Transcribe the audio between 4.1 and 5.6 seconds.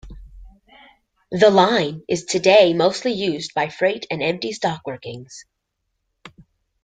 empty stock workings.